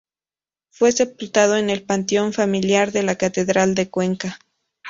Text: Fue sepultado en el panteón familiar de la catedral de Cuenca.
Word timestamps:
Fue 0.71 0.91
sepultado 0.91 1.57
en 1.57 1.69
el 1.69 1.83
panteón 1.83 2.33
familiar 2.33 2.91
de 2.91 3.03
la 3.03 3.17
catedral 3.19 3.75
de 3.75 3.91
Cuenca. 3.91 4.39